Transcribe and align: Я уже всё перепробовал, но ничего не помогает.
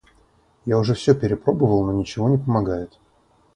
Я 0.65 0.79
уже 0.79 0.95
всё 0.95 1.13
перепробовал, 1.13 1.85
но 1.85 1.93
ничего 1.93 2.27
не 2.27 2.39
помогает. 2.39 2.97